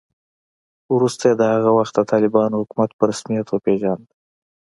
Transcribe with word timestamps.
وروسته 0.95 1.23
یې 1.29 1.35
د 1.37 1.41
هغه 1.53 1.71
وخت 1.77 1.93
د 1.95 1.99
طالبانو 2.11 2.59
حکومت 2.61 2.89
په 2.95 3.03
رسمیت 3.11 3.47
وپېژاند 3.49 4.05